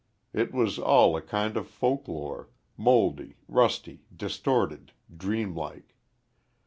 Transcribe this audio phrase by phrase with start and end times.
[0.33, 5.93] It was all a kind of folk lore mouldy, rusty, distorted, dreamlike.